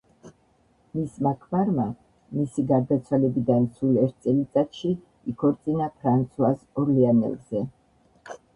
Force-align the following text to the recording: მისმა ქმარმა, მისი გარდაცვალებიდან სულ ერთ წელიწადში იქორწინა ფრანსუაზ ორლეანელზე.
მისმა 0.99 1.33
ქმარმა, 1.41 1.85
მისი 2.37 2.65
გარდაცვალებიდან 2.71 3.69
სულ 3.77 4.01
ერთ 4.07 4.17
წელიწადში 4.25 4.95
იქორწინა 5.35 5.93
ფრანსუაზ 6.01 6.67
ორლეანელზე. 6.85 7.67